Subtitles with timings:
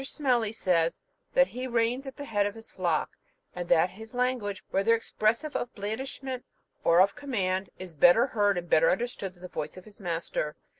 [0.03, 0.99] Smellie says,
[1.35, 3.11] "that he reigns at the head of his flock,
[3.53, 6.43] and that his language, whether expressive of blandishment
[6.83, 10.55] or of command, is better heard and better understood than the voice of his master.